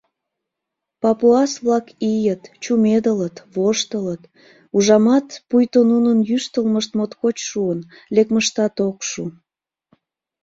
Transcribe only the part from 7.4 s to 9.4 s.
шуын, лекмыштат ок шу.